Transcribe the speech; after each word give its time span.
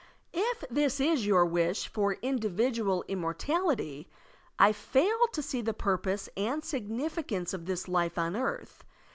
If 0.33 0.63
this 0.67 0.99
is 0.99 1.27
yotu 1.27 1.47
wish 1.47 1.87
for 1.87 2.15
individttal 2.23 3.05
immcK' 3.07 3.37
tality, 3.37 4.07
I 4.57 4.71
fail 4.73 5.27
to 5.31 5.43
see 5.43 5.61
the 5.61 5.75
purpose 5.75 6.27
and 6.35 6.65
significance 6.65 7.53
of 7.53 7.67
this 7.67 7.87
life 7.87 8.17
on 8.17 8.35
earth. 8.35 8.83